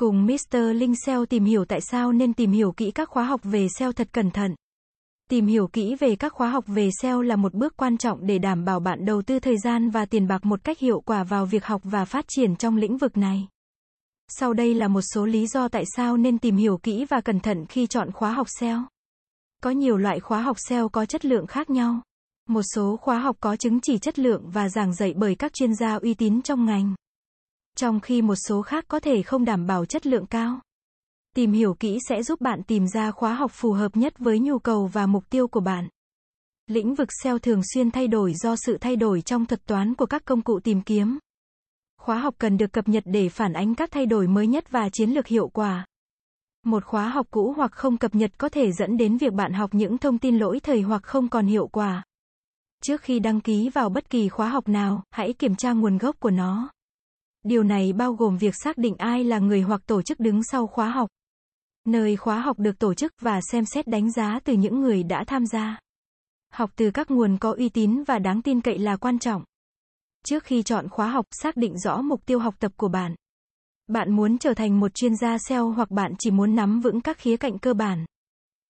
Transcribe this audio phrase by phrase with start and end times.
[0.00, 0.56] Cùng Mr.
[0.74, 3.92] Linh SEO tìm hiểu tại sao nên tìm hiểu kỹ các khóa học về SEO
[3.92, 4.54] thật cẩn thận.
[5.30, 8.38] Tìm hiểu kỹ về các khóa học về SEO là một bước quan trọng để
[8.38, 11.46] đảm bảo bạn đầu tư thời gian và tiền bạc một cách hiệu quả vào
[11.46, 13.48] việc học và phát triển trong lĩnh vực này.
[14.28, 17.40] Sau đây là một số lý do tại sao nên tìm hiểu kỹ và cẩn
[17.40, 18.82] thận khi chọn khóa học SEO.
[19.62, 22.00] Có nhiều loại khóa học SEO có chất lượng khác nhau.
[22.48, 25.74] Một số khóa học có chứng chỉ chất lượng và giảng dạy bởi các chuyên
[25.74, 26.94] gia uy tín trong ngành.
[27.76, 30.60] Trong khi một số khác có thể không đảm bảo chất lượng cao.
[31.36, 34.58] Tìm hiểu kỹ sẽ giúp bạn tìm ra khóa học phù hợp nhất với nhu
[34.58, 35.88] cầu và mục tiêu của bạn.
[36.66, 40.06] Lĩnh vực SEO thường xuyên thay đổi do sự thay đổi trong thuật toán của
[40.06, 41.18] các công cụ tìm kiếm.
[41.98, 44.88] Khóa học cần được cập nhật để phản ánh các thay đổi mới nhất và
[44.88, 45.86] chiến lược hiệu quả.
[46.66, 49.74] Một khóa học cũ hoặc không cập nhật có thể dẫn đến việc bạn học
[49.74, 52.04] những thông tin lỗi thời hoặc không còn hiệu quả.
[52.82, 56.20] Trước khi đăng ký vào bất kỳ khóa học nào, hãy kiểm tra nguồn gốc
[56.20, 56.70] của nó.
[57.42, 60.66] Điều này bao gồm việc xác định ai là người hoặc tổ chức đứng sau
[60.66, 61.10] khóa học,
[61.86, 65.24] nơi khóa học được tổ chức và xem xét đánh giá từ những người đã
[65.26, 65.78] tham gia.
[66.52, 69.44] Học từ các nguồn có uy tín và đáng tin cậy là quan trọng.
[70.26, 73.14] Trước khi chọn khóa học, xác định rõ mục tiêu học tập của bạn.
[73.86, 77.18] Bạn muốn trở thành một chuyên gia SEO hoặc bạn chỉ muốn nắm vững các
[77.18, 78.04] khía cạnh cơ bản.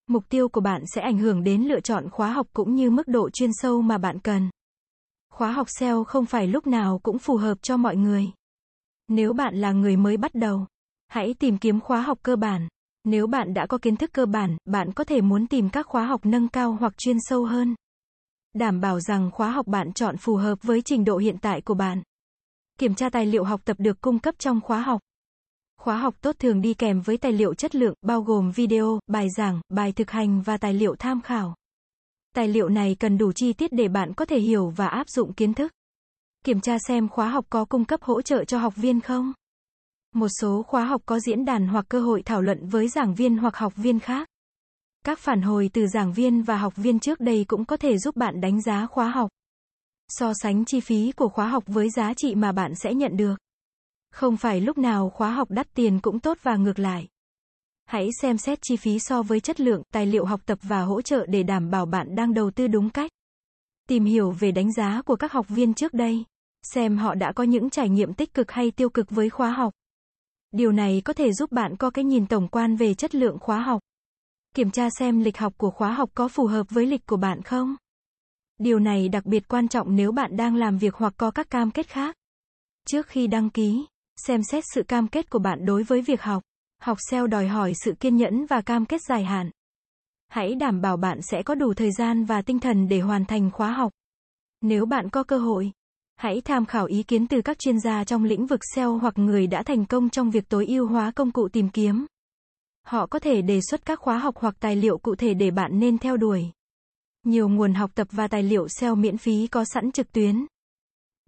[0.06, 3.08] Mục tiêu của bạn sẽ ảnh hưởng đến lựa chọn khóa học cũng như mức
[3.08, 4.50] độ chuyên sâu mà bạn cần.
[5.32, 8.30] Khóa học SEO không phải lúc nào cũng phù hợp cho mọi người.
[9.10, 10.66] Nếu bạn là người mới bắt đầu,
[11.08, 12.68] hãy tìm kiếm khóa học cơ bản.
[13.04, 16.06] Nếu bạn đã có kiến thức cơ bản, bạn có thể muốn tìm các khóa
[16.06, 17.74] học nâng cao hoặc chuyên sâu hơn.
[18.54, 21.74] Đảm bảo rằng khóa học bạn chọn phù hợp với trình độ hiện tại của
[21.74, 22.02] bạn.
[22.78, 25.00] Kiểm tra tài liệu học tập được cung cấp trong khóa học.
[25.80, 29.26] Khóa học tốt thường đi kèm với tài liệu chất lượng, bao gồm video, bài
[29.36, 31.54] giảng, bài thực hành và tài liệu tham khảo.
[32.34, 35.32] Tài liệu này cần đủ chi tiết để bạn có thể hiểu và áp dụng
[35.32, 35.72] kiến thức.
[36.44, 39.32] Kiểm tra xem khóa học có cung cấp hỗ trợ cho học viên không.
[40.14, 43.36] Một số khóa học có diễn đàn hoặc cơ hội thảo luận với giảng viên
[43.36, 44.28] hoặc học viên khác.
[45.04, 48.16] Các phản hồi từ giảng viên và học viên trước đây cũng có thể giúp
[48.16, 49.30] bạn đánh giá khóa học.
[50.08, 53.34] So sánh chi phí của khóa học với giá trị mà bạn sẽ nhận được.
[54.12, 57.08] Không phải lúc nào khóa học đắt tiền cũng tốt và ngược lại.
[57.86, 61.02] Hãy xem xét chi phí so với chất lượng, tài liệu học tập và hỗ
[61.02, 63.10] trợ để đảm bảo bạn đang đầu tư đúng cách.
[63.88, 66.24] Tìm hiểu về đánh giá của các học viên trước đây.
[66.62, 69.72] Xem họ đã có những trải nghiệm tích cực hay tiêu cực với khóa học.
[70.52, 73.60] Điều này có thể giúp bạn có cái nhìn tổng quan về chất lượng khóa
[73.60, 73.80] học.
[74.54, 77.42] Kiểm tra xem lịch học của khóa học có phù hợp với lịch của bạn
[77.42, 77.76] không.
[78.58, 81.70] Điều này đặc biệt quan trọng nếu bạn đang làm việc hoặc có các cam
[81.70, 82.16] kết khác.
[82.86, 86.42] Trước khi đăng ký, xem xét sự cam kết của bạn đối với việc học.
[86.82, 89.50] Học SEO đòi hỏi sự kiên nhẫn và cam kết dài hạn.
[90.28, 93.50] Hãy đảm bảo bạn sẽ có đủ thời gian và tinh thần để hoàn thành
[93.50, 93.92] khóa học.
[94.60, 95.72] Nếu bạn có cơ hội,
[96.20, 99.46] hãy tham khảo ý kiến từ các chuyên gia trong lĩnh vực SEO hoặc người
[99.46, 102.06] đã thành công trong việc tối ưu hóa công cụ tìm kiếm.
[102.86, 105.78] Họ có thể đề xuất các khóa học hoặc tài liệu cụ thể để bạn
[105.78, 106.44] nên theo đuổi.
[107.26, 110.46] Nhiều nguồn học tập và tài liệu SEO miễn phí có sẵn trực tuyến.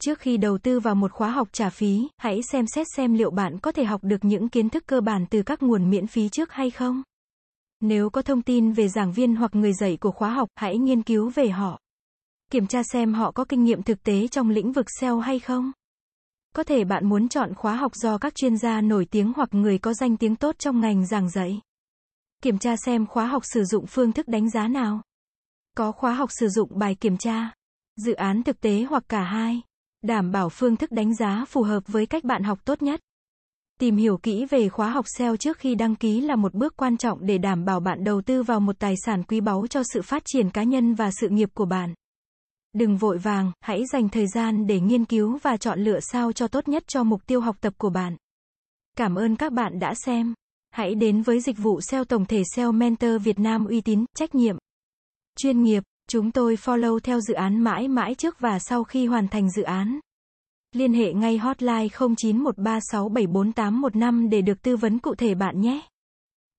[0.02, 3.30] Trước khi đầu tư vào một khóa học trả phí, hãy xem xét xem liệu
[3.30, 6.28] bạn có thể học được những kiến thức cơ bản từ các nguồn miễn phí
[6.28, 7.02] trước hay không.
[7.80, 11.02] Nếu có thông tin về giảng viên hoặc người dạy của khóa học, hãy nghiên
[11.02, 11.81] cứu về họ.
[12.52, 15.72] Kiểm tra xem họ có kinh nghiệm thực tế trong lĩnh vực SEO hay không.
[16.54, 19.78] Có thể bạn muốn chọn khóa học do các chuyên gia nổi tiếng hoặc người
[19.78, 21.60] có danh tiếng tốt trong ngành giảng dạy.
[22.42, 25.02] Kiểm tra xem khóa học sử dụng phương thức đánh giá nào.
[25.76, 27.50] Có khóa học sử dụng bài kiểm tra,
[27.96, 29.62] dự án thực tế hoặc cả hai.
[30.02, 33.00] Đảm bảo phương thức đánh giá phù hợp với cách bạn học tốt nhất.
[33.80, 36.96] Tìm hiểu kỹ về khóa học SEO trước khi đăng ký là một bước quan
[36.96, 40.02] trọng để đảm bảo bạn đầu tư vào một tài sản quý báu cho sự
[40.02, 41.94] phát triển cá nhân và sự nghiệp của bạn.
[42.72, 46.48] Đừng vội vàng, hãy dành thời gian để nghiên cứu và chọn lựa sao cho
[46.48, 48.16] tốt nhất cho mục tiêu học tập của bạn.
[48.96, 50.34] Cảm ơn các bạn đã xem.
[50.70, 54.34] Hãy đến với dịch vụ SEO tổng thể SEO Mentor Việt Nam uy tín, trách
[54.34, 54.56] nhiệm,
[55.38, 55.82] chuyên nghiệp.
[56.08, 59.62] Chúng tôi follow theo dự án mãi mãi trước và sau khi hoàn thành dự
[59.62, 60.00] án.
[60.74, 65.80] Liên hệ ngay hotline 0913674815 để được tư vấn cụ thể bạn nhé.